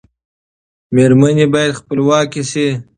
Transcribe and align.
میرمنې 0.93 1.45
باید 1.53 1.77
خپلواکې 1.79 2.43
شي. 2.51 2.67